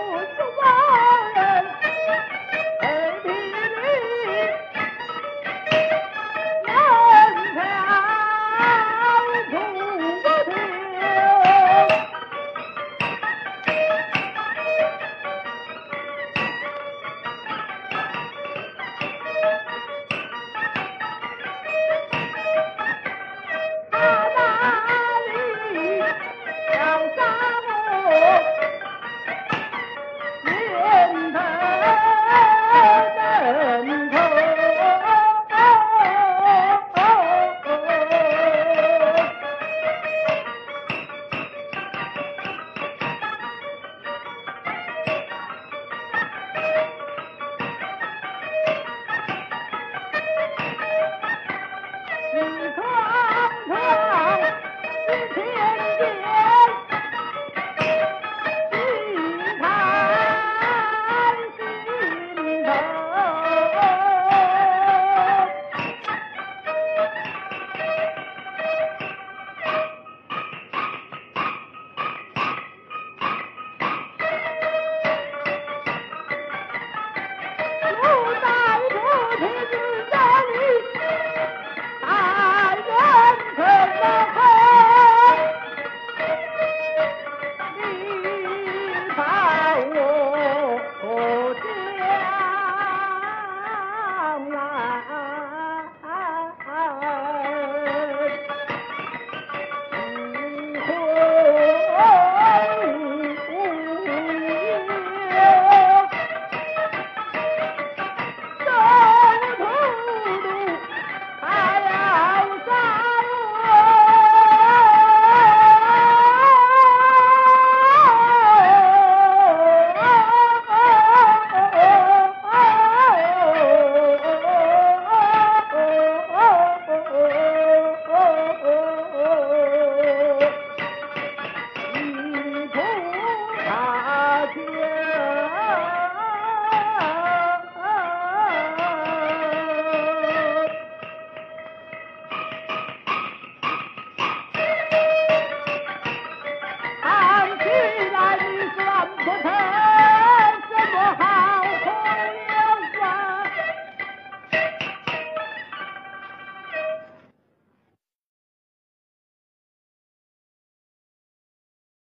[0.00, 0.44] 我走